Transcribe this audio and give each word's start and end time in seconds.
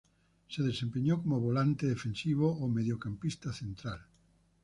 Se 0.49 0.63
desempeñó 0.63 1.21
como 1.21 1.39
volante 1.39 1.85
defensivo 1.85 2.53
o 2.57 2.67
mediocampista 2.67 3.53
central. 3.53 4.01